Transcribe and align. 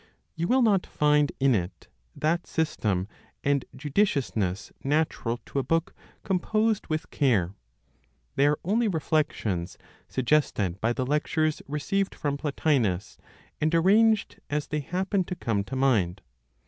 You 0.35 0.47
will 0.47 0.63
not 0.63 0.87
find 0.87 1.31
in 1.39 1.53
it 1.53 1.87
that 2.15 2.47
system 2.47 3.07
and 3.43 3.65
judiciousness 3.75 4.71
natural 4.83 5.37
to 5.45 5.59
a 5.59 5.63
book 5.63 5.93
composed 6.23 6.87
with 6.87 7.11
care; 7.11 7.53
they 8.35 8.47
are 8.47 8.57
only 8.63 8.87
reflections 8.87 9.77
suggested 10.07 10.81
by 10.81 10.91
the 10.91 11.05
lectures 11.05 11.61
(received 11.67 12.15
from 12.15 12.35
Plotinos), 12.35 13.19
and 13.61 13.75
arranged 13.75 14.39
as 14.49 14.65
they 14.69 14.79
happened 14.79 15.27
to 15.27 15.35
come 15.35 15.63
to 15.65 15.75
mind. 15.75 16.23